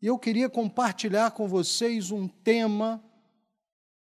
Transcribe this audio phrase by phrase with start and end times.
[0.00, 3.02] E eu queria compartilhar com vocês um tema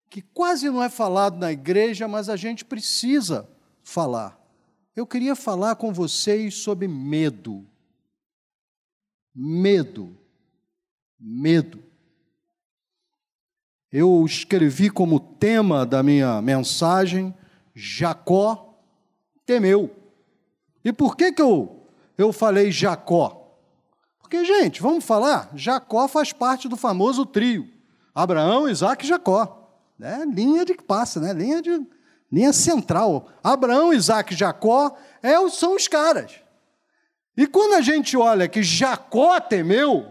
[0.08, 3.48] que quase não é falado na igreja, mas a gente precisa
[3.82, 4.40] falar.
[4.94, 7.66] Eu queria falar com vocês sobre medo.
[9.34, 10.16] Medo.
[11.18, 11.82] Medo.
[13.90, 17.34] Eu escrevi como tema da minha mensagem
[17.74, 18.78] Jacó
[19.44, 19.94] temeu.
[20.84, 23.43] E por que, que eu, eu falei Jacó?
[24.34, 27.68] Porque, gente, vamos falar, Jacó faz parte do famoso trio:
[28.12, 29.70] Abraão, Isaac e Jacó.
[29.96, 30.24] Né?
[30.26, 31.32] Linha de que passa, né?
[31.32, 31.80] linha, de,
[32.32, 33.28] linha central.
[33.44, 36.32] Abraão, Isaac e Jacó é, são os caras.
[37.36, 40.10] E quando a gente olha que Jacó temeu,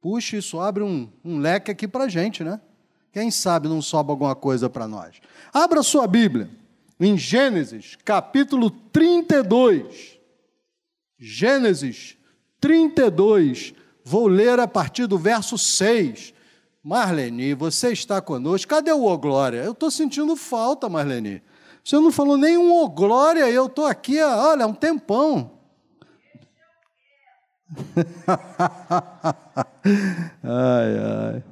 [0.00, 2.60] puxa, isso abre um, um leque aqui para a gente, né?
[3.12, 5.20] Quem sabe não sobe alguma coisa para nós.
[5.52, 6.50] Abra sua Bíblia
[6.98, 10.18] em Gênesis, capítulo 32.
[11.20, 12.17] Gênesis
[12.60, 13.74] 32.
[14.04, 16.34] Vou ler a partir do verso 6.
[16.82, 18.68] Marlene, você está conosco.
[18.68, 19.58] Cadê o Ô Glória?
[19.58, 21.42] Eu estou sentindo falta, Marlene.
[21.84, 25.58] Você não falou nenhum Ô Glória, eu estou aqui, olha, há um tempão.
[30.42, 30.98] ai,
[31.32, 31.44] ai.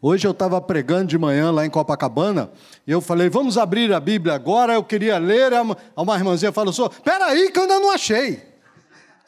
[0.00, 2.50] Hoje eu estava pregando de manhã lá em Copacabana,
[2.86, 5.52] e eu falei, vamos abrir a Bíblia agora, eu queria ler,
[5.96, 8.47] uma irmãzinha falou, assim, peraí que eu ainda não achei.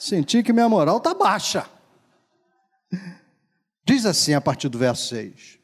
[0.01, 1.69] Senti que minha moral está baixa.
[3.85, 5.59] Diz assim a partir do verso 6: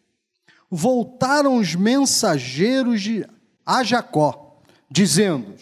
[0.70, 3.26] Voltaram os mensageiros de,
[3.64, 5.54] a Jacó, dizendo: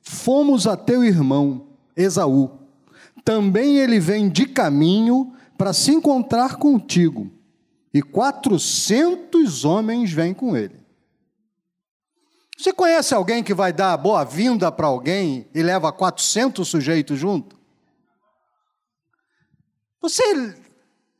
[0.00, 2.58] Fomos a teu irmão Esaú.
[3.22, 7.30] Também ele vem de caminho para se encontrar contigo
[7.92, 10.80] e quatrocentos homens vêm com ele.
[12.56, 17.61] Você conhece alguém que vai dar boa-vinda para alguém e leva 400 sujeitos junto?
[20.02, 20.56] Você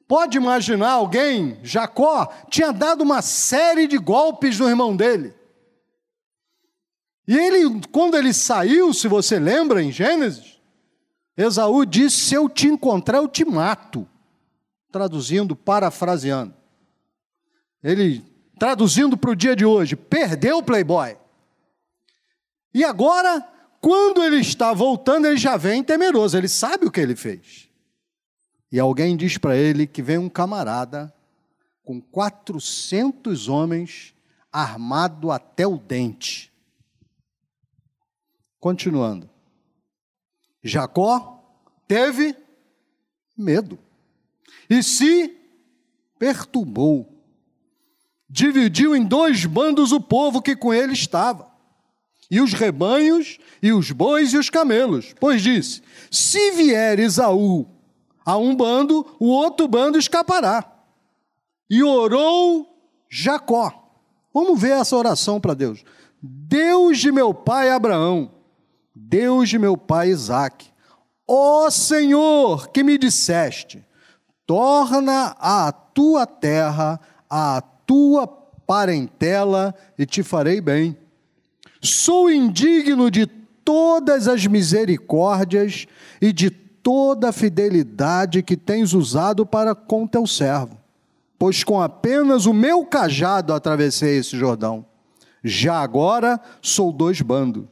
[0.08, 5.32] pode imaginar alguém, Jacó, tinha dado uma série de golpes no irmão dele.
[7.26, 10.60] E ele, quando ele saiu, se você lembra em Gênesis,
[11.36, 14.06] Esaú disse: Se eu te encontrar, eu te mato.
[14.90, 16.52] Traduzindo, parafraseando.
[17.82, 18.22] Ele,
[18.58, 21.16] traduzindo para o dia de hoje, perdeu o playboy.
[22.74, 23.48] E agora,
[23.80, 27.71] quando ele está voltando, ele já vem temeroso, ele sabe o que ele fez.
[28.72, 31.14] E alguém diz para ele que vem um camarada
[31.84, 34.14] com 400 homens
[34.50, 36.50] armado até o dente.
[38.58, 39.28] Continuando.
[40.64, 42.34] Jacó teve
[43.36, 43.78] medo
[44.70, 45.36] e se
[46.18, 47.12] perturbou
[48.32, 51.52] dividiu em dois bandos o povo que com ele estava,
[52.30, 57.68] e os rebanhos, e os bois e os camelos, pois disse: Se vier Esaú
[58.24, 60.64] a um bando, o outro bando escapará.
[61.68, 62.66] E orou
[63.10, 63.72] Jacó.
[64.32, 65.84] Vamos ver essa oração para Deus.
[66.22, 68.30] Deus de meu pai Abraão,
[68.94, 70.70] Deus de meu pai Isaque,
[71.26, 73.84] ó Senhor que me disseste,
[74.46, 77.00] torna a tua terra
[77.34, 80.94] a tua parentela e te farei bem.
[81.80, 85.86] Sou indigno de todas as misericórdias
[86.20, 86.50] e de
[86.82, 90.78] toda a fidelidade que tens usado para com teu servo,
[91.38, 94.84] pois com apenas o meu cajado atravessei esse Jordão.
[95.44, 97.64] Já agora sou dois bandos.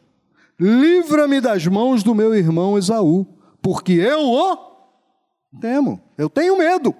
[0.58, 3.26] Livra-me das mãos do meu irmão Esaú,
[3.62, 4.58] porque eu o
[5.60, 6.94] temo, eu tenho medo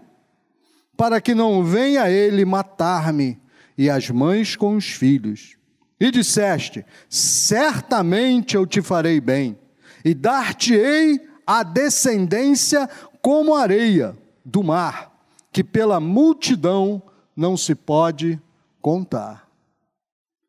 [0.96, 3.40] para que não venha ele matar-me
[3.76, 5.56] e as mães com os filhos.
[5.98, 9.58] E disseste: Certamente eu te farei bem,
[10.04, 12.88] e dar-te-ei a descendência
[13.20, 15.12] como areia do mar,
[15.50, 17.02] que pela multidão
[17.34, 18.40] não se pode
[18.80, 19.48] contar.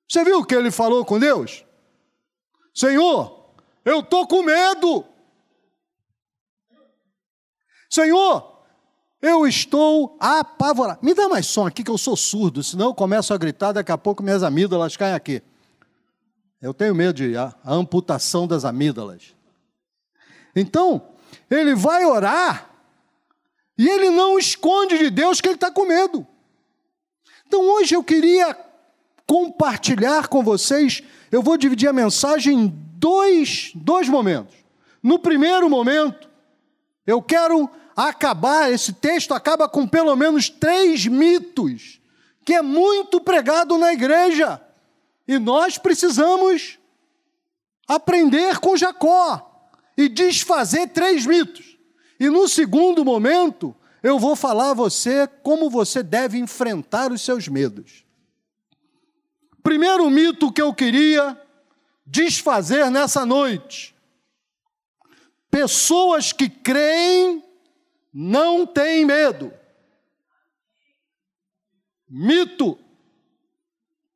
[0.07, 1.66] Você viu o que ele falou com Deus?
[2.72, 3.50] Senhor,
[3.84, 5.03] eu estou com medo.
[7.89, 8.62] Senhor,
[9.23, 11.00] eu estou apavorado.
[11.01, 13.92] Me dá mais som aqui que eu sou surdo, senão eu começo a gritar, daqui
[13.92, 15.42] a pouco minhas amígdalas caem aqui.
[16.62, 19.41] Eu tenho medo de a, a amputação das amígdalas.
[20.56, 21.01] Então,
[21.50, 22.69] ele vai orar
[23.77, 26.25] e ele não esconde de Deus que ele está com medo.
[27.48, 28.56] Então, hoje eu queria
[29.25, 34.56] compartilhar com vocês, eu vou dividir a mensagem em dois, dois momentos.
[35.01, 36.30] No primeiro momento,
[37.07, 42.00] eu quero acabar, esse texto acaba com pelo menos três mitos,
[42.45, 44.62] que é muito pregado na igreja.
[45.27, 46.77] E nós precisamos
[47.88, 49.50] aprender com Jacó
[49.98, 51.78] e desfazer três mitos.
[52.20, 57.48] E no segundo momento, eu vou falar a você como você deve enfrentar os seus
[57.48, 58.04] medos.
[59.64, 61.40] Primeiro mito que eu queria
[62.06, 63.96] desfazer nessa noite.
[65.50, 67.44] Pessoas que creem
[68.14, 69.54] não têm medo.
[72.10, 72.78] Mito.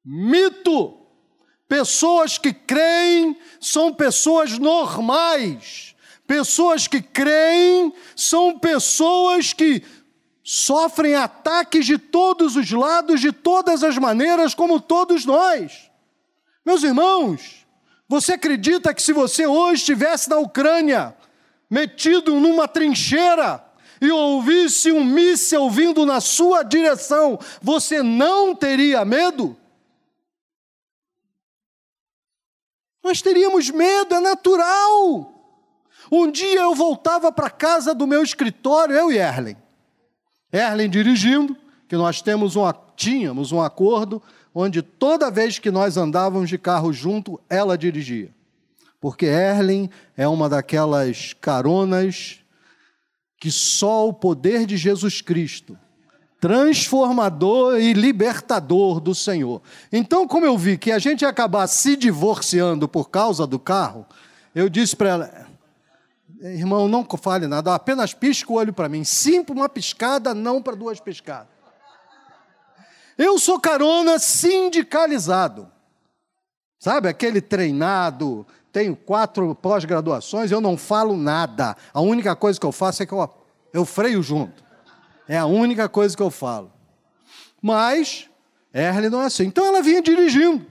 [0.04, 1.05] Mito.
[1.68, 5.96] Pessoas que creem são pessoas normais.
[6.28, 9.84] Pessoas que creem são pessoas que
[10.44, 15.90] sofrem ataques de todos os lados, de todas as maneiras, como todos nós.
[16.64, 17.66] Meus irmãos,
[18.08, 21.16] você acredita que se você hoje estivesse na Ucrânia,
[21.70, 23.64] metido numa trincheira,
[24.02, 29.58] e ouvisse um míssil vindo na sua direção, você não teria medo?
[33.06, 35.32] Nós teríamos medo, é natural.
[36.12, 39.56] Um dia eu voltava para casa do meu escritório, eu e Erlen.
[40.52, 41.56] Erlen dirigindo,
[41.88, 42.64] que nós temos um,
[42.96, 44.20] tínhamos um acordo
[44.56, 48.34] onde toda vez que nós andávamos de carro junto, ela dirigia.
[49.00, 49.88] Porque Erlen
[50.18, 52.40] é uma daquelas caronas
[53.38, 55.78] que só o poder de Jesus Cristo,
[56.46, 59.64] transformador e libertador do Senhor.
[59.92, 64.06] Então, como eu vi que a gente ia acabar se divorciando por causa do carro,
[64.54, 65.48] eu disse para ela:
[66.42, 69.04] irmão, não fale nada, apenas pisca o olho para mim.
[69.04, 71.48] Sim para uma piscada, não para duas piscadas.
[73.18, 75.68] Eu sou carona sindicalizado.
[76.78, 81.76] Sabe, aquele treinado, tenho quatro pós-graduações, eu não falo nada.
[81.92, 83.28] A única coisa que eu faço é que eu,
[83.74, 84.65] eu freio junto.
[85.28, 86.72] É a única coisa que eu falo.
[87.62, 88.30] Mas,
[88.74, 89.46] Erle não é assim.
[89.46, 90.66] Então ela vinha dirigindo.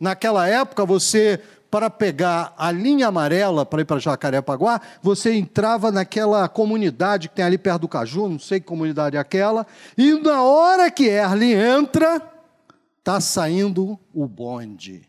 [0.00, 1.40] Naquela época, você
[1.74, 7.44] para pegar a linha amarela para ir para Jacarepaguá, você entrava naquela comunidade que tem
[7.44, 9.66] ali perto do Caju, não sei que comunidade é aquela,
[9.98, 12.22] e na hora que Erle entra,
[13.00, 15.02] está saindo o bonde.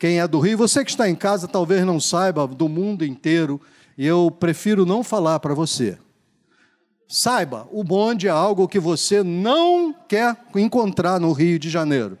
[0.00, 3.60] Quem é do Rio, você que está em casa talvez não saiba, do mundo inteiro,
[3.96, 5.96] e eu prefiro não falar para você.
[7.08, 12.18] Saiba, o bonde é algo que você não quer encontrar no Rio de Janeiro.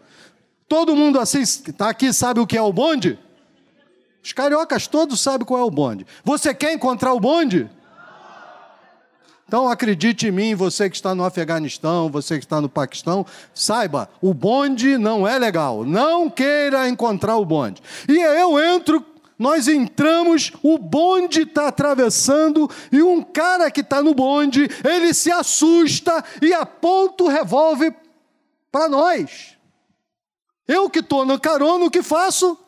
[0.68, 3.18] Todo mundo assim, está aqui, sabe o que é o bonde?
[4.22, 6.06] Os cariocas todos sabem qual é o bonde.
[6.24, 7.70] Você quer encontrar o bonde?
[9.46, 13.24] Então acredite em mim, você que está no Afeganistão, você que está no Paquistão,
[13.54, 15.84] saiba, o bonde não é legal.
[15.84, 17.80] Não queira encontrar o bonde.
[18.08, 19.04] E eu entro,
[19.38, 25.30] nós entramos, o bonde está atravessando e um cara que está no bonde, ele se
[25.30, 27.94] assusta e aponta o revólver
[28.72, 29.56] para nós.
[30.66, 32.58] Eu que estou no carona, o que faço?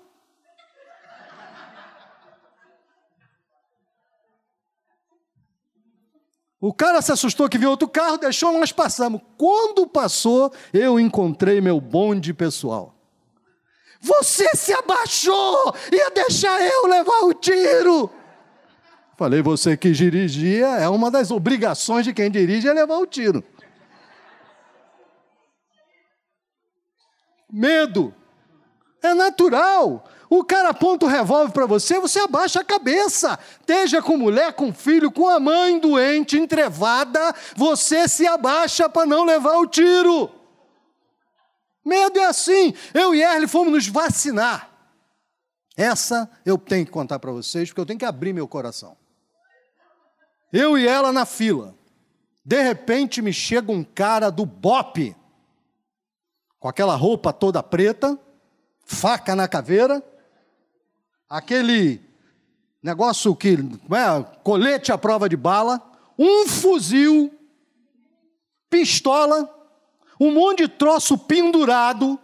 [6.60, 9.20] O cara se assustou que viu outro carro, deixou, nós passamos.
[9.36, 12.97] Quando passou, eu encontrei meu bonde pessoal.
[14.00, 18.10] Você se abaixou, ia deixar eu levar o tiro.
[19.16, 23.42] Falei, você que dirigia, é uma das obrigações de quem dirige é levar o tiro.
[27.50, 28.14] Medo.
[29.02, 30.04] É natural.
[30.30, 33.38] O cara aponta o revólver para você, você abaixa a cabeça.
[33.60, 39.24] Esteja com mulher, com filho, com a mãe doente, entrevada, você se abaixa para não
[39.24, 40.30] levar o tiro.
[41.88, 42.74] Medo é assim.
[42.92, 44.70] Eu e Erle fomos nos vacinar.
[45.74, 48.94] Essa eu tenho que contar para vocês, porque eu tenho que abrir meu coração.
[50.52, 51.74] Eu e ela na fila.
[52.44, 55.16] De repente me chega um cara do BOP,
[56.58, 58.18] com aquela roupa toda preta,
[58.84, 60.02] faca na caveira,
[61.28, 62.00] aquele
[62.82, 65.82] negócio que é, colete à prova de bala,
[66.18, 67.32] um fuzil,
[68.68, 69.57] pistola,
[70.18, 72.18] um monte de troço pendurado.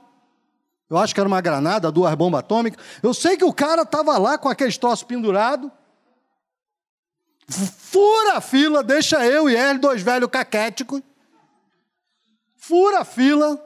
[0.88, 2.84] Eu acho que era uma granada, duas bombas atômicas.
[3.02, 5.70] Eu sei que o cara estava lá com aqueles troços pendurados.
[7.48, 11.02] Fura a fila, deixa eu e ele, dois velhos caquéticos.
[12.56, 13.62] Fura a fila,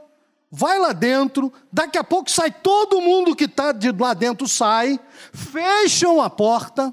[0.51, 4.99] vai lá dentro, daqui a pouco sai todo mundo que está de lá dentro, sai,
[5.33, 6.93] fecham a porta,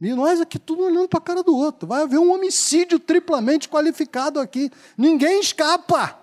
[0.00, 1.86] e nós aqui tudo olhando para a cara do outro.
[1.86, 4.70] Vai haver um homicídio triplamente qualificado aqui.
[4.96, 6.18] Ninguém escapa.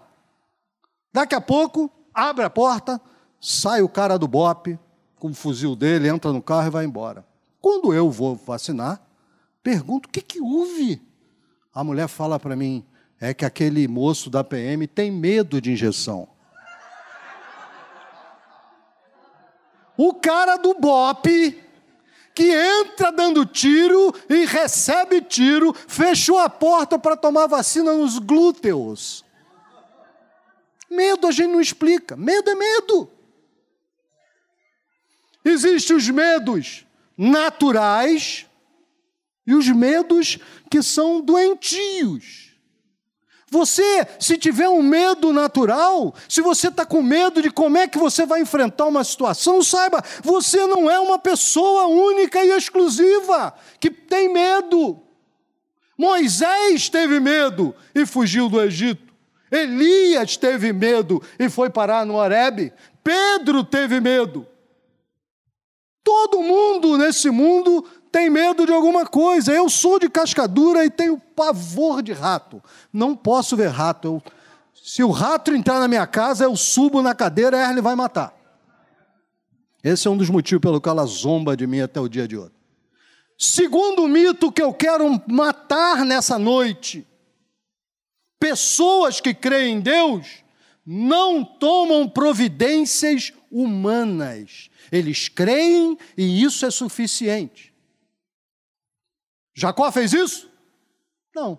[1.13, 2.99] Daqui a pouco, abre a porta,
[3.39, 4.79] sai o cara do BOP
[5.19, 7.25] com o fuzil dele, entra no carro e vai embora.
[7.61, 8.99] Quando eu vou vacinar,
[9.61, 11.01] pergunto: o que, que houve?
[11.73, 12.83] A mulher fala para mim:
[13.19, 16.27] é que aquele moço da PM tem medo de injeção.
[19.95, 21.27] O cara do BOP,
[22.37, 29.25] que entra dando tiro e recebe tiro, fechou a porta para tomar vacina nos glúteos.
[30.87, 32.15] Medo a gente não explica.
[32.15, 33.09] Medo é medo.
[35.43, 36.85] Existem os medos
[37.17, 38.45] naturais
[39.47, 40.37] e os medos
[40.69, 42.46] que são doentios.
[43.49, 47.97] Você, se tiver um medo natural, se você está com medo de como é que
[47.97, 53.89] você vai enfrentar uma situação, saiba, você não é uma pessoa única e exclusiva que
[53.89, 55.01] tem medo.
[55.97, 59.13] Moisés teve medo e fugiu do Egito.
[59.49, 62.73] Elias teve medo e foi parar no Horebe.
[63.01, 64.45] Pedro teve medo.
[66.03, 69.51] Todo mundo nesse mundo tem medo de alguma coisa.
[69.51, 72.61] Eu sou de cascadura e tenho pavor de rato.
[72.91, 74.07] Não posso ver rato.
[74.07, 74.23] Eu,
[74.73, 78.33] se o rato entrar na minha casa, eu subo na cadeira e ele vai matar.
[79.83, 82.37] Esse é um dos motivos pelo qual ela zomba de mim até o dia de
[82.37, 82.53] hoje.
[83.37, 87.05] Segundo mito que eu quero matar nessa noite:
[88.39, 90.43] pessoas que creem em Deus
[90.85, 94.69] não tomam providências humanas.
[94.91, 97.73] Eles creem e isso é suficiente.
[99.57, 100.47] Jacó fez isso?
[101.35, 101.57] Não.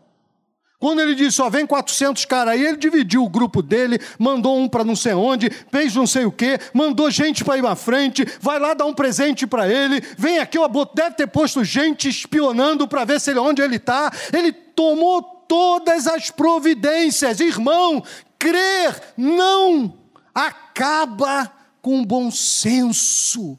[0.79, 4.69] Quando ele disse, só vem 400 caras aí, ele dividiu o grupo dele, mandou um
[4.69, 8.25] para não sei onde, fez não sei o quê, mandou gente para ir à frente,
[8.41, 10.57] vai lá dar um presente para ele, vem aqui,
[10.95, 14.13] deve ter posto gente espionando para ver se ele, onde ele está.
[14.33, 17.41] Ele tomou todas as providências.
[17.41, 18.05] Irmão,
[18.39, 19.99] crer não
[20.33, 21.53] acaba
[21.83, 23.59] com bom senso.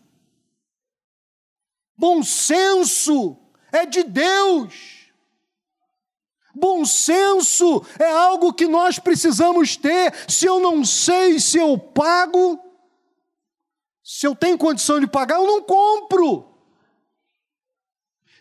[1.97, 3.37] Bom senso
[3.71, 4.99] é de Deus.
[6.53, 10.13] Bom senso é algo que nós precisamos ter.
[10.27, 12.59] Se eu não sei se eu pago,
[14.03, 16.49] se eu tenho condição de pagar, eu não compro.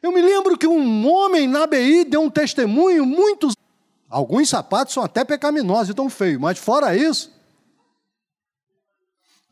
[0.03, 3.51] Eu me lembro que um homem na BI deu um testemunho muito.
[4.09, 7.31] Alguns sapatos são até pecaminosos e tão feios, mas fora isso,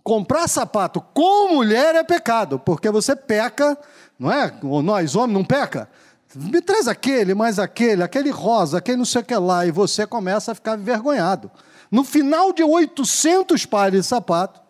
[0.06, 3.76] comprar sapato com mulher é pecado, porque você peca
[4.18, 4.52] não é?
[4.62, 5.88] Ou nós, homens, não peca?
[6.34, 10.06] Me traz aquele, mais aquele, aquele rosa, aquele não sei o que lá, e você
[10.06, 11.50] começa a ficar envergonhado.
[11.90, 14.60] No final de 800 pares de sapato,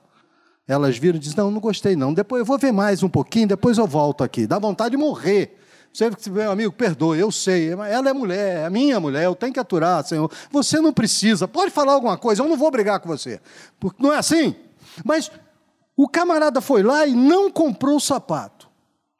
[0.66, 2.12] elas viram e dizem: Não, não gostei, não.
[2.12, 4.46] Depois eu vou ver mais um pouquinho, depois eu volto aqui.
[4.46, 5.58] Dá vontade de morrer.
[5.92, 7.70] Você, meu amigo, perdoe, eu sei.
[7.70, 10.30] Ela é mulher, é minha mulher, eu tenho que aturar, Senhor.
[10.50, 13.40] Você não precisa, pode falar alguma coisa, eu não vou brigar com você.
[13.80, 14.54] Porque não é assim?
[15.04, 15.30] Mas
[15.96, 18.70] o camarada foi lá e não comprou o sapato.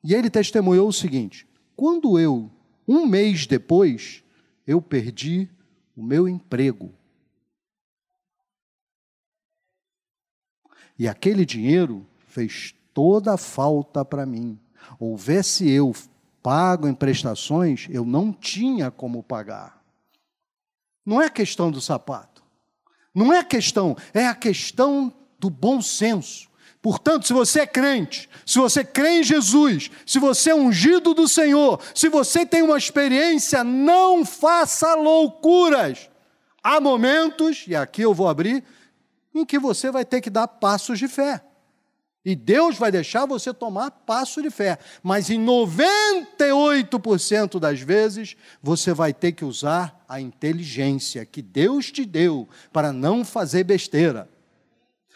[0.05, 2.51] E ele testemunhou o seguinte: quando eu,
[2.87, 4.23] um mês depois,
[4.67, 5.49] eu perdi
[5.97, 6.93] o meu emprego.
[10.99, 14.59] E aquele dinheiro fez toda a falta para mim.
[14.99, 15.95] Houvesse eu
[16.43, 19.83] pago em prestações, eu não tinha como pagar.
[21.05, 22.43] Não é questão do sapato.
[23.15, 26.49] Não é questão, é a questão do bom senso.
[26.81, 31.27] Portanto, se você é crente, se você crê em Jesus, se você é ungido do
[31.27, 36.09] Senhor, se você tem uma experiência, não faça loucuras.
[36.63, 38.63] Há momentos, e aqui eu vou abrir,
[39.35, 41.43] em que você vai ter que dar passos de fé.
[42.25, 44.79] E Deus vai deixar você tomar passo de fé.
[45.01, 52.05] Mas em 98% das vezes, você vai ter que usar a inteligência que Deus te
[52.05, 54.29] deu para não fazer besteira.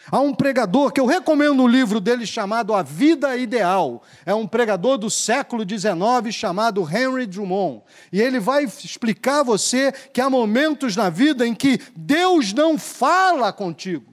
[0.09, 4.01] Há um pregador que eu recomendo um livro dele chamado A Vida Ideal.
[4.25, 7.83] É um pregador do século XIX chamado Henry Drummond.
[8.11, 12.79] E ele vai explicar a você que há momentos na vida em que Deus não
[12.79, 14.11] fala contigo.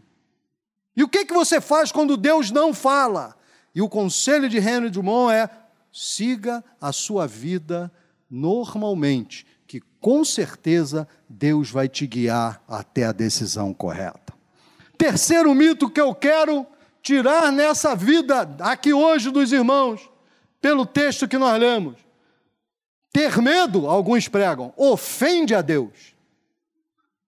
[0.94, 3.36] E o que, que você faz quando Deus não fala?
[3.74, 5.48] E o conselho de Henry Drummond é:
[5.92, 7.90] siga a sua vida
[8.30, 14.27] normalmente, que com certeza Deus vai te guiar até a decisão correta.
[14.98, 16.66] Terceiro mito que eu quero
[17.00, 20.10] tirar nessa vida aqui hoje dos irmãos,
[20.60, 21.94] pelo texto que nós lemos.
[23.12, 26.14] Ter medo, alguns pregam, ofende a Deus.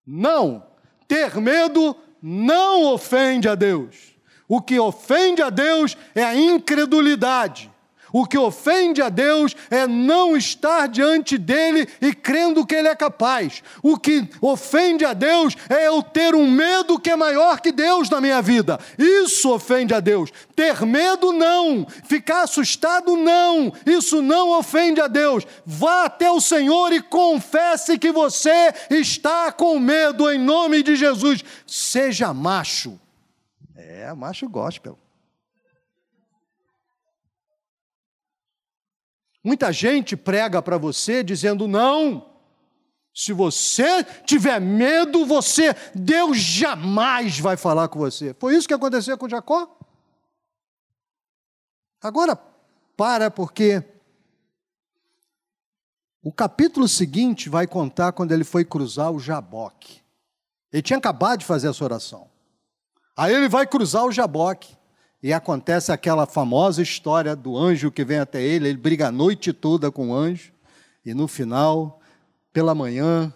[0.05, 0.67] Não,
[1.07, 4.17] ter medo não ofende a Deus.
[4.49, 7.70] O que ofende a Deus é a incredulidade.
[8.13, 12.95] O que ofende a Deus é não estar diante dele e crendo que ele é
[12.95, 13.63] capaz.
[13.83, 18.09] O que ofende a Deus é eu ter um medo que é maior que Deus
[18.11, 18.79] na minha vida.
[18.99, 20.31] Isso ofende a Deus.
[20.55, 21.87] Ter medo, não.
[22.05, 23.73] Ficar assustado, não.
[23.87, 25.47] Isso não ofende a Deus.
[25.65, 31.45] Vá até o Senhor e confesse que você está com medo em nome de Jesus.
[31.67, 32.99] Seja macho.
[33.77, 34.99] É, macho gospel.
[39.43, 42.31] Muita gente prega para você dizendo: não,
[43.15, 48.35] se você tiver medo, você, Deus jamais vai falar com você.
[48.39, 49.77] Foi isso que aconteceu com Jacó?
[52.03, 52.37] Agora,
[52.97, 53.83] para, porque
[56.23, 60.01] o capítulo seguinte vai contar quando ele foi cruzar o Jaboque.
[60.73, 62.31] Ele tinha acabado de fazer essa oração.
[63.17, 64.77] Aí ele vai cruzar o Jaboque.
[65.23, 69.53] E acontece aquela famosa história do anjo que vem até ele, ele briga a noite
[69.53, 70.53] toda com o anjo,
[71.05, 72.01] e no final,
[72.53, 73.33] pela manhã,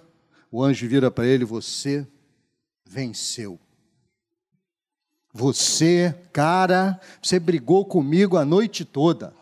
[0.50, 2.06] o anjo vira para ele: Você
[2.86, 3.58] venceu.
[5.32, 9.34] Você, cara, você brigou comigo a noite toda.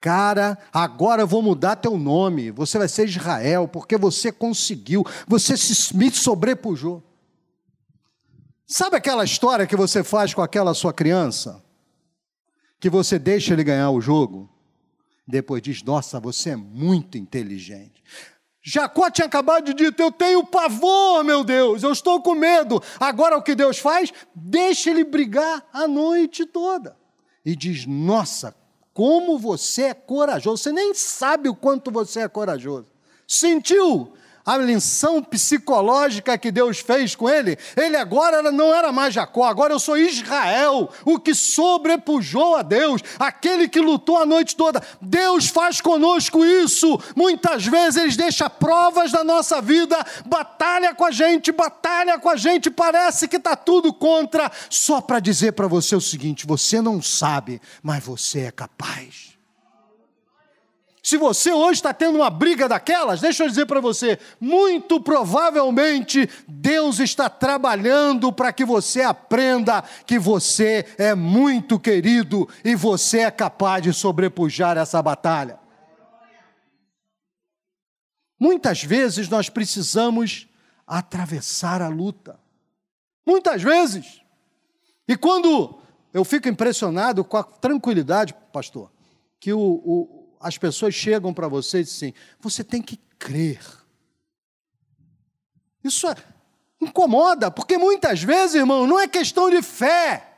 [0.00, 2.52] Cara, agora eu vou mudar teu nome.
[2.52, 7.02] Você vai ser Israel, porque você conseguiu, você se, me sobrepujou.
[8.66, 11.62] Sabe aquela história que você faz com aquela sua criança?
[12.80, 14.50] Que você deixa ele ganhar o jogo?
[15.26, 18.02] Depois diz: Nossa, você é muito inteligente.
[18.62, 22.82] Jacó tinha acabado de dizer: Eu tenho pavor, meu Deus, eu estou com medo.
[22.98, 24.12] Agora o que Deus faz?
[24.34, 26.96] Deixa ele brigar a noite toda.
[27.44, 28.52] E diz: Nossa,
[28.96, 30.62] como você é corajoso.
[30.62, 32.90] Você nem sabe o quanto você é corajoso.
[33.28, 34.14] Sentiu?
[34.46, 39.72] A lição psicológica que Deus fez com ele, ele agora não era mais Jacó, agora
[39.72, 44.80] eu sou Israel, o que sobrepujou a Deus, aquele que lutou a noite toda.
[45.02, 47.00] Deus faz conosco isso.
[47.16, 52.36] Muitas vezes ele deixa provas da nossa vida, batalha com a gente, batalha com a
[52.36, 57.02] gente, parece que está tudo contra, só para dizer para você o seguinte: você não
[57.02, 59.35] sabe, mas você é capaz.
[61.06, 66.28] Se você hoje está tendo uma briga daquelas, deixa eu dizer para você, muito provavelmente
[66.48, 73.30] Deus está trabalhando para que você aprenda que você é muito querido e você é
[73.30, 75.60] capaz de sobrepujar essa batalha.
[78.36, 80.48] Muitas vezes nós precisamos
[80.84, 82.36] atravessar a luta.
[83.24, 84.20] Muitas vezes.
[85.06, 85.78] E quando
[86.12, 88.90] eu fico impressionado com a tranquilidade, pastor,
[89.38, 93.60] que o, o as pessoas chegam para você e dizem assim: você tem que crer.
[95.82, 96.16] Isso é,
[96.80, 100.34] incomoda, porque muitas vezes, irmão, não é questão de fé.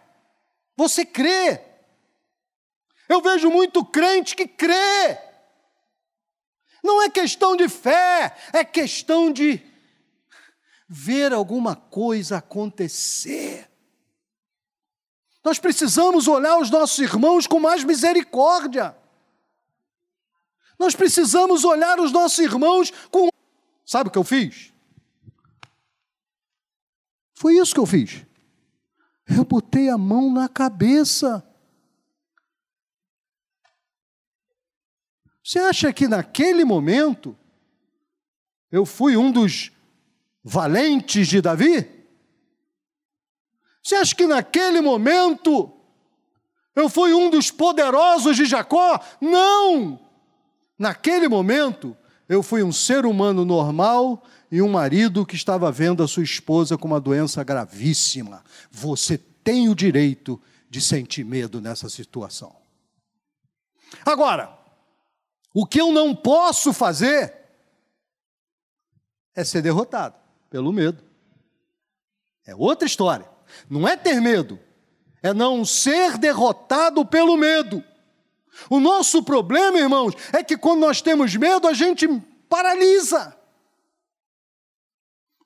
[0.77, 1.61] Você crê.
[3.09, 5.19] Eu vejo muito crente que crê.
[6.83, 9.61] Não é questão de fé, é questão de
[10.89, 13.69] ver alguma coisa acontecer.
[15.45, 18.97] Nós precisamos olhar os nossos irmãos com mais misericórdia.
[20.79, 23.29] Nós precisamos olhar os nossos irmãos com.
[23.85, 24.73] Sabe o que eu fiz?
[27.35, 28.25] Foi isso que eu fiz.
[29.27, 31.45] Eu botei a mão na cabeça.
[35.43, 37.37] Você acha que naquele momento
[38.71, 39.73] eu fui um dos
[40.45, 41.99] valentes de Davi?
[43.83, 45.73] Você acha que naquele momento
[46.77, 49.01] eu fui um dos poderosos de Jacó?
[49.21, 50.08] Não!
[50.79, 51.97] Naquele momento,
[52.29, 56.79] eu fui um ser humano normal e um marido que estava vendo a sua esposa
[56.79, 58.45] com uma doença gravíssima.
[58.71, 62.55] Você tem o direito de sentir medo nessa situação.
[64.05, 64.57] Agora,
[65.55, 67.35] o que eu não posso fazer
[69.35, 70.17] é ser derrotado
[70.51, 71.03] pelo medo.
[72.47, 73.29] É outra história.
[73.69, 74.59] Não é ter medo,
[75.23, 77.83] é não ser derrotado pelo medo.
[78.69, 82.09] O nosso problema, irmãos, é que quando nós temos medo, a gente
[82.49, 83.37] paralisa.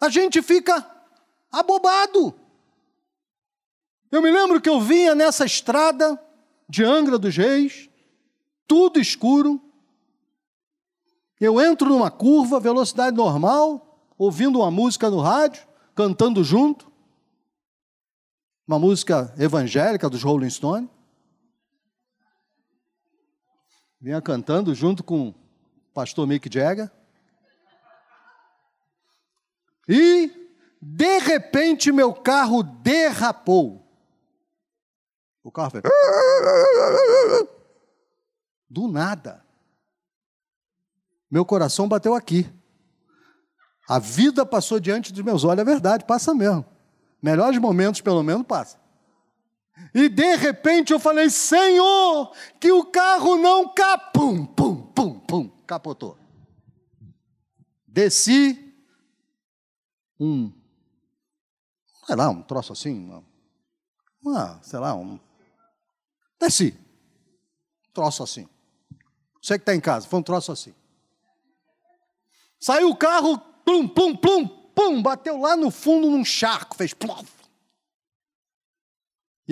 [0.01, 0.85] A gente fica
[1.51, 2.35] abobado.
[4.11, 6.21] Eu me lembro que eu vinha nessa estrada
[6.69, 7.89] de Angra dos Reis,
[8.67, 9.61] tudo escuro.
[11.41, 16.91] Eu entro numa curva, velocidade normal, ouvindo uma música no rádio, cantando junto.
[18.67, 20.89] Uma música evangélica dos Rolling Stones.
[24.03, 25.35] Vinha cantando junto com o
[25.95, 26.91] pastor Mick Jagger.
[29.89, 30.29] E,
[30.81, 33.87] de repente, meu carro derrapou.
[35.45, 35.85] O carro fez.
[38.69, 39.47] Do nada.
[41.31, 42.53] Meu coração bateu aqui.
[43.89, 46.65] A vida passou diante dos meus olhos, é verdade, passa mesmo.
[47.23, 48.82] Melhores momentos, pelo menos, passa.
[49.95, 56.19] E de repente eu falei: Senhor, que o carro não capum, pum, pum, pum, capotou.
[57.87, 58.75] Desci
[60.19, 60.53] um,
[62.07, 63.25] sei lá, um troço assim, uma,
[64.23, 65.19] uma sei lá, um.
[66.41, 66.79] Desci,
[67.93, 68.49] troço assim.
[69.43, 70.75] Você que está em casa, foi um troço assim.
[72.61, 77.25] Saiu o carro, plum, plum, plum, pum, bateu lá no fundo num charco, fez plum.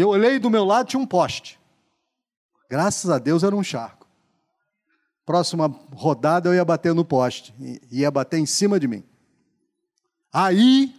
[0.01, 1.61] E eu olhei do meu lado, tinha um poste.
[2.71, 4.09] Graças a Deus era um charco.
[5.27, 7.55] Próxima rodada eu ia bater no poste,
[7.93, 9.05] ia bater em cima de mim.
[10.33, 10.95] Aí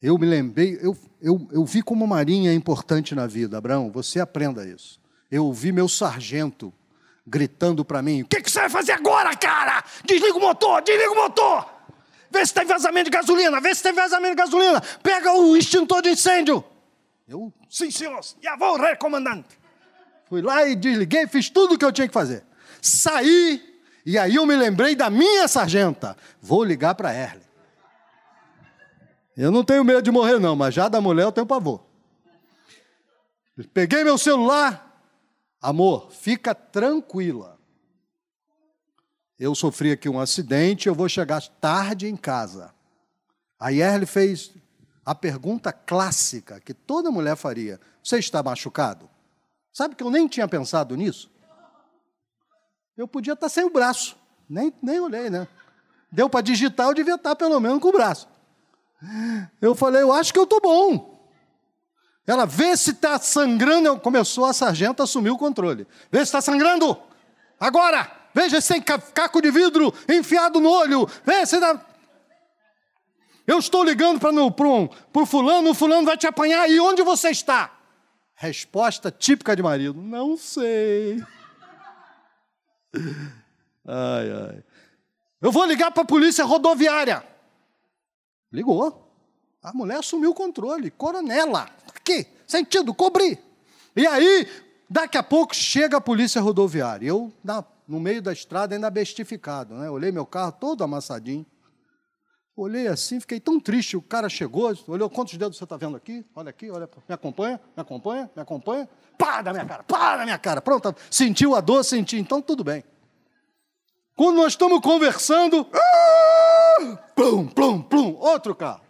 [0.00, 4.20] eu me lembrei, eu, eu, eu vi como Marinha é importante na vida, Abraão, você
[4.20, 5.00] aprenda isso.
[5.28, 6.72] Eu ouvi meu sargento
[7.26, 9.82] gritando para mim: O que, que você vai fazer agora, cara?
[10.04, 11.66] Desliga o motor, desliga o motor!
[12.30, 16.02] Vê se tem vazamento de gasolina, vê se tem vazamento de gasolina, pega o extintor
[16.02, 16.64] de incêndio.
[17.26, 19.58] Eu, sim, senhor, já vou, recomandante.
[20.26, 22.44] Fui lá e desliguei, fiz tudo o que eu tinha que fazer.
[22.80, 23.62] Saí,
[24.04, 26.16] e aí eu me lembrei da minha sargenta.
[26.40, 27.36] Vou ligar para a
[29.36, 31.84] Eu não tenho medo de morrer, não, mas já da mulher eu tenho pavor.
[33.72, 34.92] Peguei meu celular,
[35.62, 37.56] Amor, fica tranquila.
[39.38, 42.74] Eu sofri aqui um acidente, eu vou chegar tarde em casa.
[43.60, 44.50] A Yerle fez
[45.04, 49.08] a pergunta clássica que toda mulher faria: Você está machucado?
[49.72, 51.30] Sabe que eu nem tinha pensado nisso?
[52.96, 54.16] Eu podia estar sem o braço,
[54.48, 55.48] nem, nem olhei, né?
[56.10, 58.28] Deu para digitar, eu devia estar pelo menos com o braço.
[59.60, 61.12] Eu falei: Eu acho que eu estou bom.
[62.26, 63.98] Ela vê se está sangrando.
[63.98, 65.86] Começou a sargenta a assumir o controle.
[66.10, 66.96] Vê se está sangrando.
[67.58, 68.22] Agora!
[68.34, 71.06] Veja se tem caco de vidro enfiado no olho.
[71.24, 71.78] Vê se dá.
[73.46, 76.68] Eu estou ligando para o fulano, o fulano vai te apanhar.
[76.70, 77.72] E onde você está?
[78.34, 81.22] Resposta típica de marido: Não sei.
[83.84, 84.64] Ai, ai.
[85.40, 87.24] Eu vou ligar para a polícia rodoviária.
[88.52, 89.12] Ligou.
[89.60, 90.88] A mulher assumiu o controle.
[90.88, 91.68] Coronela.
[91.88, 93.40] Aqui, sentido, cobrir.
[93.96, 94.48] E aí,
[94.88, 97.08] daqui a pouco chega a polícia rodoviária.
[97.08, 99.90] Eu, na, no meio da estrada, ainda bestificado, né?
[99.90, 101.44] Olhei meu carro todo amassadinho.
[102.62, 103.96] Olhei assim, fiquei tão triste.
[103.96, 106.24] O cara chegou, olhou quantos dedos você está vendo aqui?
[106.32, 108.88] Olha aqui, olha, me acompanha, me acompanha, me acompanha.
[109.18, 110.60] Pá da minha cara, pá da minha cara.
[110.60, 112.84] Pronto, sentiu a dor, senti, então tudo bem.
[114.14, 118.82] Quando nós estamos conversando, ah, plum, plum, plum, outro carro.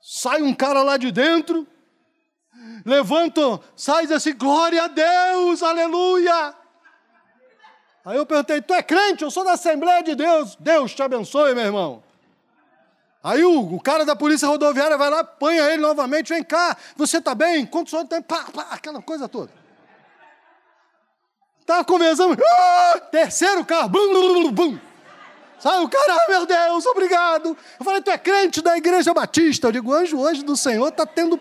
[0.00, 1.66] Sai um cara lá de dentro,
[2.86, 6.54] levanta, sai assim, glória a Deus, aleluia.
[8.04, 9.24] Aí eu perguntei, tu é crente?
[9.24, 10.54] Eu sou da Assembleia de Deus.
[10.60, 12.07] Deus te abençoe, meu irmão.
[13.22, 17.18] Aí o, o cara da polícia rodoviária vai lá, apanha ele novamente, vem cá, você
[17.18, 17.66] está bem?
[17.66, 18.22] Quantos anos tem?
[18.22, 19.50] Pá, pá, aquela coisa toda.
[21.60, 24.78] Estava conversando, ah, terceiro carro, bum, bum, bum.
[25.58, 27.56] Sabe, o cara, ah, meu Deus, obrigado.
[27.78, 29.66] Eu falei, tu é crente da igreja batista.
[29.66, 31.38] Eu digo, anjo hoje do Senhor está tendo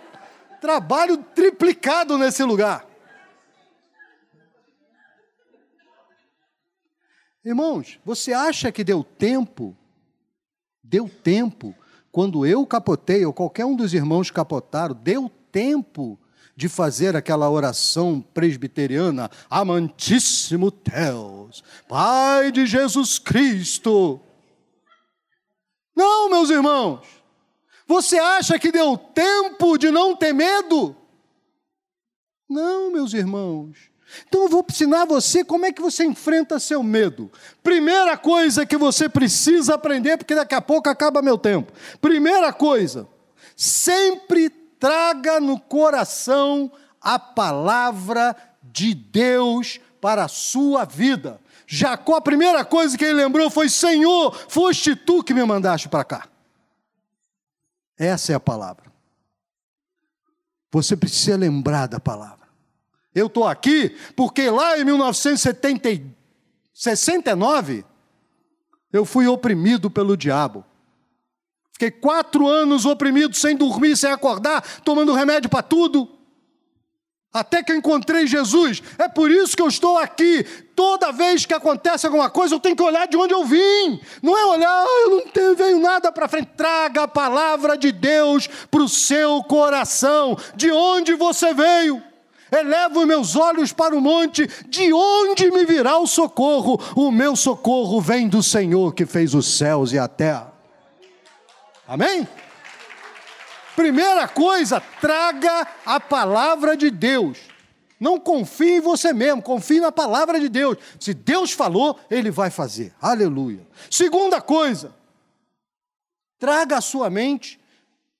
[0.59, 2.85] trabalho triplicado nesse lugar.
[7.45, 9.77] Irmãos, você acha que deu tempo?
[10.89, 11.75] Deu tempo.
[12.11, 16.17] Quando eu capotei, ou qualquer um dos irmãos capotaram, deu tempo
[16.55, 24.19] de fazer aquela oração presbiteriana, amantíssimo Deus, Pai de Jesus Cristo.
[25.95, 27.05] Não, meus irmãos,
[27.85, 30.95] você acha que deu tempo de não ter medo?
[32.49, 33.91] Não, meus irmãos.
[34.27, 37.31] Então eu vou ensinar você como é que você enfrenta seu medo.
[37.61, 41.73] Primeira coisa que você precisa aprender, porque daqui a pouco acaba meu tempo.
[41.99, 43.07] Primeira coisa,
[43.55, 51.39] sempre traga no coração a palavra de Deus para a sua vida.
[51.65, 56.03] Jacó, a primeira coisa que ele lembrou foi: Senhor, foste tu que me mandaste para
[56.05, 56.27] cá.
[57.97, 58.85] Essa é a palavra.
[60.71, 62.36] Você precisa lembrar da palavra.
[63.17, 67.85] Eu estou aqui porque lá em 1969
[68.93, 70.63] eu fui oprimido pelo diabo.
[71.73, 76.17] Fiquei quatro anos oprimido, sem dormir, sem acordar, tomando remédio para tudo.
[77.33, 78.81] Até que eu encontrei Jesus.
[78.97, 80.43] É por isso que eu estou aqui.
[80.75, 83.99] Toda vez que acontece alguma coisa, eu tenho que olhar de onde eu vim.
[84.23, 86.49] Não é olhar, ah, eu não tenho, venho nada para frente.
[86.55, 90.37] Traga a palavra de Deus para o seu coração.
[90.55, 92.01] De onde você veio?
[92.51, 96.79] Elevo meus olhos para o monte, de onde me virá o socorro?
[96.95, 100.53] O meu socorro vem do Senhor que fez os céus e a terra.
[101.87, 102.27] Amém?
[103.75, 107.37] Primeira coisa, traga a palavra de Deus.
[107.99, 110.77] Não confie em você mesmo, confie na palavra de Deus.
[110.99, 112.93] Se Deus falou, Ele vai fazer.
[113.01, 113.67] Aleluia.
[113.89, 114.95] Segunda coisa,
[116.39, 117.59] traga à sua mente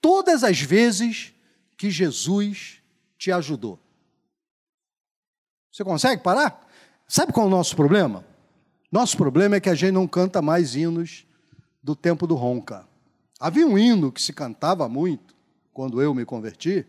[0.02, 1.34] todas as vezes
[1.76, 2.82] que Jesus
[3.18, 3.80] te ajudou.
[5.78, 6.68] Você consegue parar?
[7.08, 8.26] Sabe qual é o nosso problema?
[8.92, 11.24] Nosso problema é que a gente não canta mais hinos
[11.84, 12.84] do tempo do ronca.
[13.40, 15.36] Havia um hino que se cantava muito
[15.72, 16.84] quando eu me converti,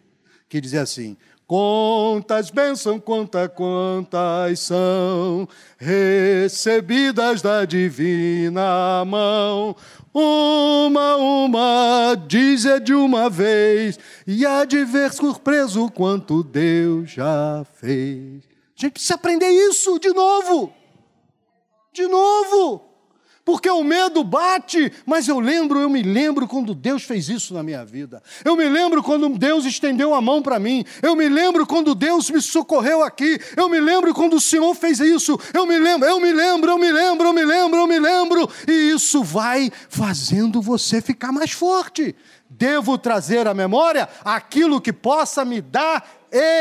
[0.49, 5.47] que dizia assim: Quantas bênçãos, quantas, quantas são
[5.77, 9.77] recebidas da divina mão.
[10.15, 18.49] Uma, uma, dizer de uma vez, e há de ver surpreso quanto Deus já fez.
[18.79, 20.73] A gente precisa aprender isso de novo.
[21.93, 22.85] De novo.
[23.45, 27.63] Porque o medo bate, mas eu lembro, eu me lembro quando Deus fez isso na
[27.63, 28.23] minha vida.
[28.45, 30.85] Eu me lembro quando Deus estendeu a mão para mim.
[31.03, 33.41] Eu me lembro quando Deus me socorreu aqui.
[33.57, 35.41] Eu me lembro quando o Senhor fez isso.
[35.53, 38.51] Eu me lembro, eu me lembro, eu me lembro, eu me lembro, eu me lembro.
[38.69, 42.15] E isso vai fazendo você ficar mais forte.
[42.51, 46.07] Devo trazer à memória aquilo que possa me dar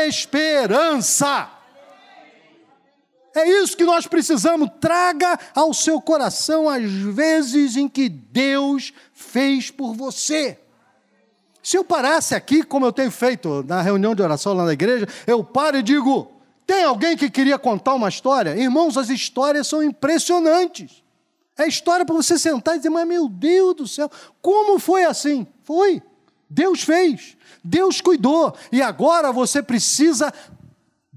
[0.06, 1.57] esperança.
[3.38, 4.68] É isso que nós precisamos.
[4.80, 10.58] Traga ao seu coração as vezes em que Deus fez por você.
[11.62, 15.06] Se eu parasse aqui, como eu tenho feito na reunião de oração lá na igreja,
[15.26, 16.32] eu paro e digo:
[16.66, 18.56] tem alguém que queria contar uma história?
[18.56, 21.02] Irmãos, as histórias são impressionantes.
[21.56, 25.46] É história para você sentar e dizer, mas meu Deus do céu, como foi assim?
[25.64, 26.02] Foi.
[26.48, 30.32] Deus fez, Deus cuidou, e agora você precisa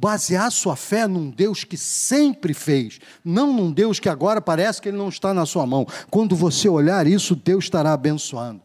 [0.02, 4.90] basear sua fé num Deus que sempre fez, não num Deus que agora parece que
[4.90, 5.86] ele não está na sua mão.
[6.10, 8.64] Quando você olhar isso, Deus estará abençoando.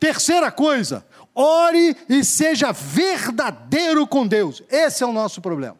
[0.00, 4.62] Terceira coisa, ore e seja verdadeiro com Deus.
[4.70, 5.76] Esse é o nosso problema.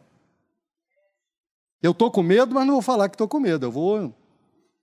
[1.82, 3.64] Eu estou com medo, mas não vou falar que estou com medo.
[3.64, 4.14] Eu vou.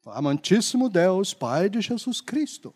[0.07, 2.73] Amantíssimo Deus, Pai de Jesus Cristo.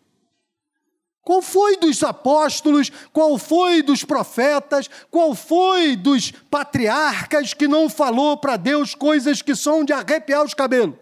[1.28, 8.38] Qual foi dos apóstolos, qual foi dos profetas, qual foi dos patriarcas que não falou
[8.38, 10.96] para Deus coisas que são de arrepiar os cabelos?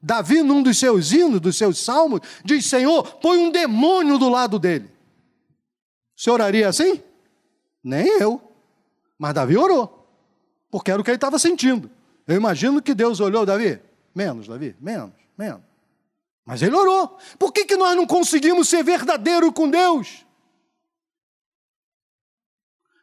[0.00, 4.58] Davi, num dos seus hinos, dos seus salmos, diz: Senhor, põe um demônio do lado
[4.58, 4.90] dele.
[6.16, 7.02] Você oraria assim?
[7.84, 8.40] Nem eu.
[9.18, 10.08] Mas Davi orou,
[10.70, 11.90] porque era o que ele estava sentindo.
[12.26, 13.78] Eu imagino que Deus olhou, Davi,
[14.14, 15.67] menos, Davi, menos, menos.
[16.48, 17.18] Mas ele orou.
[17.38, 20.24] Por que, que nós não conseguimos ser verdadeiro com Deus?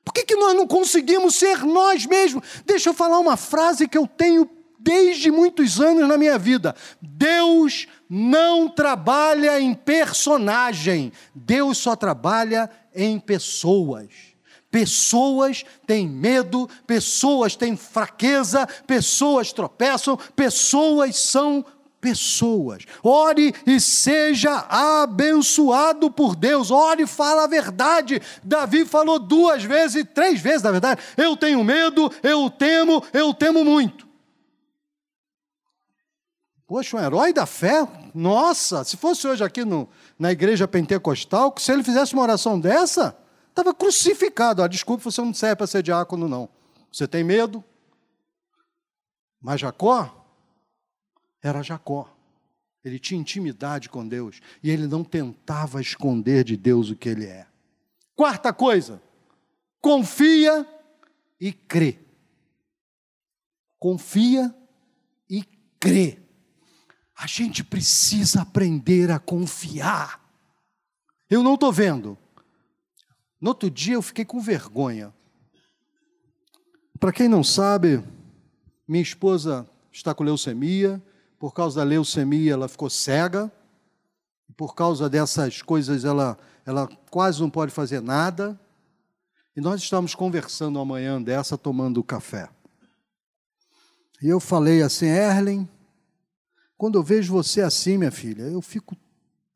[0.04, 2.44] Por que, que nós não conseguimos ser nós mesmos?
[2.66, 6.76] Deixa eu falar uma frase que eu tenho desde muitos anos na minha vida.
[7.00, 14.10] Deus não trabalha em personagem, Deus só trabalha em pessoas.
[14.72, 21.64] Pessoas têm medo, pessoas têm fraqueza, pessoas tropeçam, pessoas são
[22.06, 22.86] pessoas.
[23.02, 26.70] Ore e seja abençoado por Deus.
[26.70, 28.22] Ore e fala a verdade.
[28.44, 31.02] Davi falou duas vezes, três vezes, na verdade.
[31.18, 34.08] Eu tenho medo, eu temo, eu temo muito.
[36.68, 37.88] Poxa, um herói da fé?
[38.14, 39.90] Nossa, se fosse hoje aqui no,
[40.20, 43.18] na igreja pentecostal, se ele fizesse uma oração dessa,
[43.50, 44.62] estava crucificado.
[44.62, 46.50] Ah, desculpe, você não serve para ser diácono, não.
[46.92, 47.64] Você tem medo?
[49.42, 50.25] Mas Jacó
[51.48, 52.12] era Jacó.
[52.84, 57.26] Ele tinha intimidade com Deus e ele não tentava esconder de Deus o que ele
[57.26, 57.48] é.
[58.16, 59.02] Quarta coisa,
[59.82, 60.68] confia
[61.40, 62.00] e crê.
[63.80, 64.54] Confia
[65.30, 65.44] e
[65.80, 66.20] crê.
[67.18, 70.24] A gente precisa aprender a confiar.
[71.30, 72.18] Eu não estou vendo.
[73.40, 75.14] No outro dia eu fiquei com vergonha.
[77.00, 78.04] Para quem não sabe,
[78.88, 81.02] minha esposa está com leucemia
[81.46, 83.52] por causa da leucemia, ela ficou cega.
[84.58, 88.60] Por causa dessas coisas, ela, ela quase não pode fazer nada.
[89.56, 92.50] E nós estamos conversando amanhã dessa, tomando café.
[94.24, 95.70] E eu falei assim, Erlen,
[96.76, 98.98] quando eu vejo você assim, minha filha, eu fico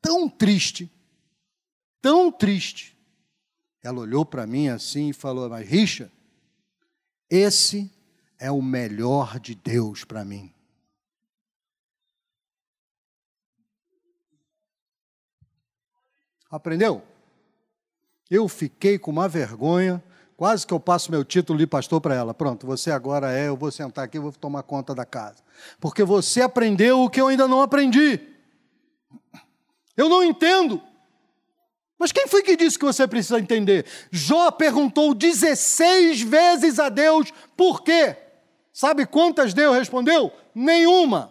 [0.00, 0.88] tão triste,
[2.00, 2.96] tão triste.
[3.82, 6.08] Ela olhou para mim assim e falou, mas Richa,
[7.28, 7.92] esse
[8.38, 10.54] é o melhor de Deus para mim.
[16.50, 17.02] Aprendeu?
[18.30, 20.02] Eu fiquei com uma vergonha,
[20.36, 22.34] quase que eu passo meu título de pastor para ela.
[22.34, 25.42] Pronto, você agora é, eu vou sentar aqui vou tomar conta da casa.
[25.78, 28.20] Porque você aprendeu o que eu ainda não aprendi.
[29.96, 30.82] Eu não entendo.
[31.98, 33.84] Mas quem foi que disse que você precisa entender?
[34.10, 38.16] Jó perguntou 16 vezes a Deus por quê.
[38.72, 40.32] Sabe quantas Deus respondeu?
[40.54, 41.30] Nenhuma.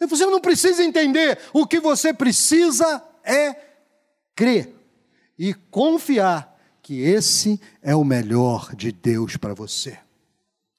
[0.00, 3.56] Você não precisa entender, o que você precisa é
[4.34, 4.74] crer
[5.38, 9.98] e confiar que esse é o melhor de Deus para você.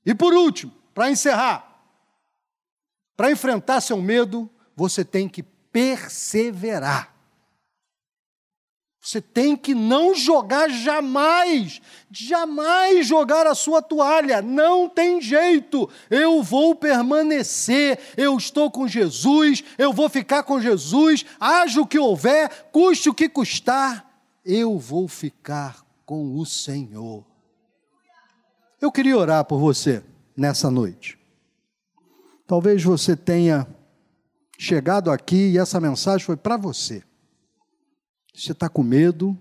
[0.06, 1.84] E por último, para encerrar,
[3.16, 7.17] para enfrentar seu medo, você tem que perseverar.
[9.02, 11.80] Você tem que não jogar jamais,
[12.12, 15.90] jamais jogar a sua toalha, não tem jeito.
[16.10, 21.98] Eu vou permanecer, eu estou com Jesus, eu vou ficar com Jesus, haja o que
[21.98, 24.06] houver, custe o que custar,
[24.44, 27.26] eu vou ficar com o Senhor.
[28.82, 30.04] Eu queria orar por você
[30.36, 31.18] nessa noite.
[32.46, 33.68] Talvez você tenha
[34.58, 37.07] chegado aqui e essa mensagem foi para você.
[38.38, 39.36] Você está com medo,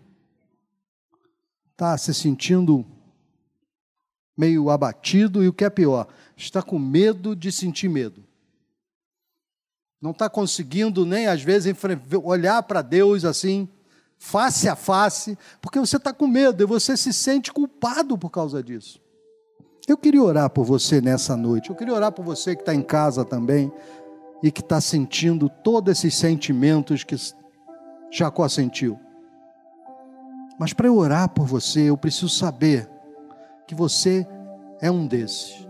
[1.73, 2.83] está se sentindo
[4.35, 8.25] meio abatido e o que é pior, está com medo de sentir medo.
[10.01, 11.77] Não está conseguindo nem às vezes
[12.25, 13.69] olhar para Deus assim,
[14.17, 18.63] face a face, porque você está com medo e você se sente culpado por causa
[18.63, 18.99] disso.
[19.87, 22.83] Eu queria orar por você nessa noite, eu queria orar por você que está em
[22.83, 23.71] casa também
[24.43, 27.15] e que está sentindo todos esses sentimentos que
[28.11, 28.99] Jacó sentiu.
[30.59, 32.89] Mas para eu orar por você, eu preciso saber
[33.67, 34.27] que você
[34.81, 35.67] é um desses.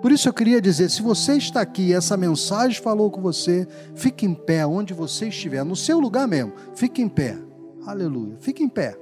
[0.00, 4.26] Por isso eu queria dizer: se você está aqui essa mensagem falou com você, fique
[4.26, 7.38] em pé onde você estiver, no seu lugar mesmo, fique em pé.
[7.86, 8.36] Aleluia.
[8.38, 8.96] Fique em pé.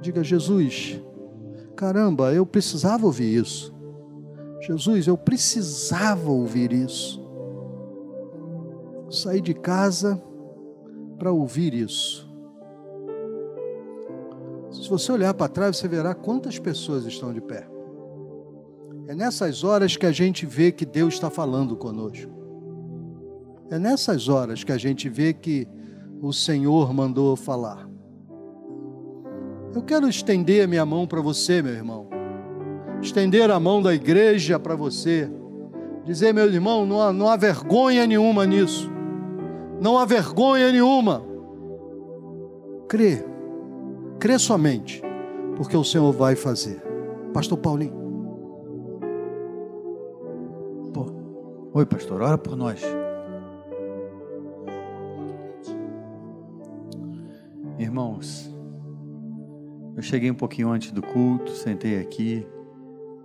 [0.00, 1.00] Diga, Jesus,
[1.76, 3.74] caramba, eu precisava ouvir isso.
[4.62, 7.20] Jesus, eu precisava ouvir isso.
[9.10, 10.22] Saí de casa
[11.20, 12.26] para ouvir isso.
[14.72, 17.68] Se você olhar para trás, você verá quantas pessoas estão de pé.
[19.06, 22.32] É nessas horas que a gente vê que Deus está falando conosco.
[23.70, 25.68] É nessas horas que a gente vê que
[26.22, 27.86] o Senhor mandou falar.
[29.74, 32.08] Eu quero estender a minha mão para você, meu irmão.
[33.02, 35.30] Estender a mão da igreja para você.
[36.02, 38.90] Dizer, meu irmão, não há, não há vergonha nenhuma nisso.
[39.80, 41.24] Não há vergonha nenhuma.
[42.86, 43.24] Crê.
[44.18, 45.02] Crê somente,
[45.56, 46.82] porque o Senhor vai fazer.
[47.32, 47.98] Pastor Paulinho.
[50.92, 51.06] Pô.
[51.72, 52.82] Oi, pastor, ora por nós.
[57.78, 58.54] Irmãos,
[59.96, 62.46] eu cheguei um pouquinho antes do culto, sentei aqui,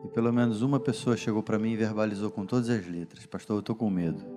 [0.06, 3.58] e pelo menos uma pessoa chegou para mim e verbalizou com todas as letras: Pastor,
[3.58, 4.35] eu estou com medo.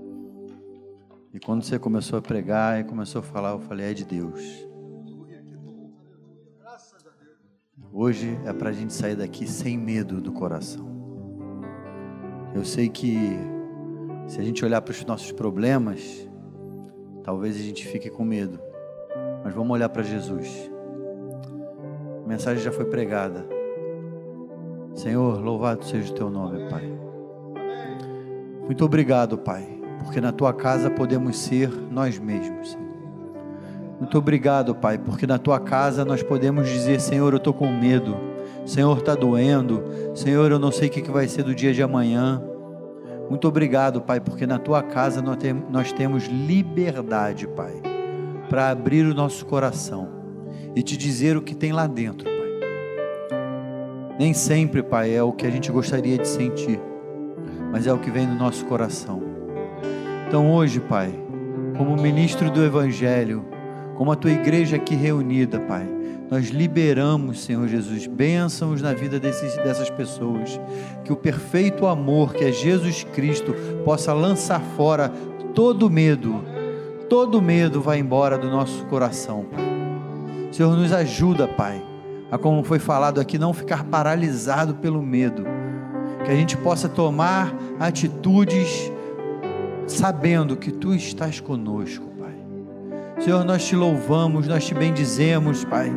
[1.32, 4.68] E quando você começou a pregar e começou a falar, eu falei: É de Deus.
[7.92, 10.86] Hoje é para a gente sair daqui sem medo do coração.
[12.54, 13.16] Eu sei que
[14.26, 16.28] se a gente olhar para os nossos problemas,
[17.22, 18.60] talvez a gente fique com medo,
[19.42, 20.70] mas vamos olhar para Jesus.
[22.24, 23.46] A mensagem já foi pregada.
[24.94, 26.82] Senhor, louvado seja o teu nome, Pai.
[28.64, 32.88] Muito obrigado, Pai, porque na tua casa podemos ser nós mesmos, Senhor.
[33.98, 38.16] Muito obrigado, Pai, porque na tua casa nós podemos dizer: Senhor, eu estou com medo,
[38.64, 39.82] Senhor, está doendo,
[40.14, 42.42] Senhor, eu não sei o que vai ser do dia de amanhã.
[43.28, 47.74] Muito obrigado, Pai, porque na tua casa nós temos liberdade, Pai,
[48.48, 50.08] para abrir o nosso coração
[50.74, 52.38] e te dizer o que tem lá dentro, Pai.
[54.18, 56.80] Nem sempre, Pai, é o que a gente gostaria de sentir,
[57.70, 59.27] mas é o que vem do nosso coração.
[60.28, 61.10] Então hoje, Pai,
[61.78, 63.46] como ministro do Evangelho,
[63.96, 65.88] como a tua igreja aqui reunida, Pai.
[66.30, 70.60] Nós liberamos, Senhor Jesus, bênçãos na vida desses, dessas pessoas.
[71.02, 73.54] Que o perfeito amor, que é Jesus Cristo,
[73.86, 75.10] possa lançar fora
[75.54, 76.44] todo medo.
[77.08, 79.64] Todo medo vai embora do nosso coração, Pai.
[80.52, 81.82] Senhor, nos ajuda, Pai,
[82.30, 85.42] a como foi falado aqui, não ficar paralisado pelo medo.
[86.26, 88.92] Que a gente possa tomar atitudes
[89.88, 92.08] sabendo que Tu estás conosco
[93.20, 95.92] Senhor, nós te louvamos, nós te bendizemos, Pai,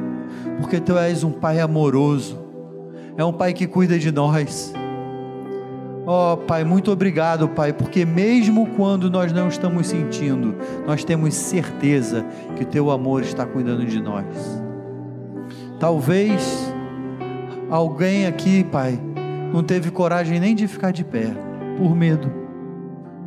[0.59, 2.39] porque Tu és um Pai amoroso,
[3.15, 4.73] é um Pai que cuida de nós.
[6.03, 10.55] Ó oh, Pai, muito obrigado, Pai, porque mesmo quando nós não estamos sentindo,
[10.87, 12.25] nós temos certeza
[12.57, 14.25] que Teu amor está cuidando de nós.
[15.79, 16.73] Talvez
[17.69, 18.99] alguém aqui, Pai,
[19.53, 21.27] não teve coragem nem de ficar de pé,
[21.77, 22.40] por medo.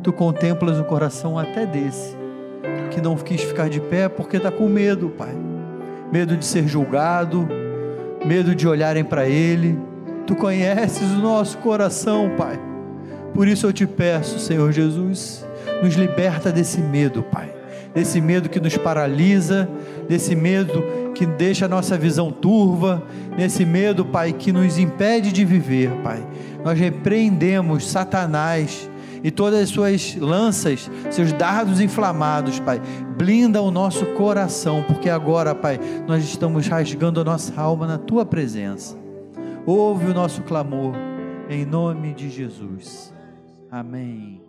[0.05, 2.15] Tu contemplas o coração até desse
[2.91, 5.35] que não quis ficar de pé porque está com medo, Pai.
[6.11, 7.49] Medo de ser julgado,
[8.23, 9.75] medo de olharem para Ele.
[10.27, 12.59] Tu conheces o nosso coração, Pai.
[13.33, 15.43] Por isso eu te peço, Senhor Jesus,
[15.81, 17.51] nos liberta desse medo, Pai.
[17.91, 19.67] desse medo que nos paralisa,
[20.07, 20.83] desse medo
[21.15, 23.01] que deixa a nossa visão turva,
[23.35, 26.23] nesse medo, Pai, que nos impede de viver, Pai.
[26.63, 28.87] Nós repreendemos Satanás
[29.23, 32.81] e todas as suas lanças, seus dardos inflamados, Pai.
[33.17, 38.25] Blinda o nosso coração, porque agora, Pai, nós estamos rasgando a nossa alma na tua
[38.25, 38.97] presença.
[39.65, 40.93] Ouve o nosso clamor,
[41.49, 43.13] em nome de Jesus.
[43.71, 44.44] Amém.